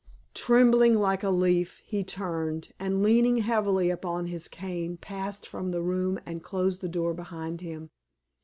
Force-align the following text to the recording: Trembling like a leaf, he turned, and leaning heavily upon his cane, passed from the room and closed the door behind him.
Trembling 0.33 0.95
like 0.95 1.21
a 1.21 1.29
leaf, 1.29 1.79
he 1.85 2.03
turned, 2.03 2.69
and 2.79 3.03
leaning 3.03 3.37
heavily 3.37 3.91
upon 3.91 4.25
his 4.25 4.47
cane, 4.47 4.97
passed 4.97 5.45
from 5.47 5.69
the 5.69 5.83
room 5.83 6.17
and 6.25 6.41
closed 6.43 6.81
the 6.81 6.89
door 6.89 7.13
behind 7.13 7.61
him. 7.61 7.91